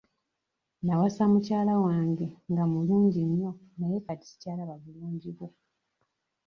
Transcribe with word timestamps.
Nawasa 0.83 1.23
mukyala 1.31 1.73
wange 1.85 2.27
nga 2.51 2.63
mulungi 2.71 3.21
nnyo 3.29 3.51
naye 3.77 3.97
kati 4.05 4.25
sikyalaba 4.31 4.75
bulungi 4.83 5.29
bwe. 5.37 5.47